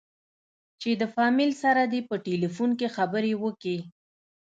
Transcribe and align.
چې 0.81 0.89
د 1.01 1.03
فاميل 1.15 1.51
سره 1.63 1.81
دې 1.91 2.01
په 2.09 2.15
ټېلفون 2.25 2.69
کښې 2.79 2.87
خبرې 2.95 3.33
وکې. 3.43 3.77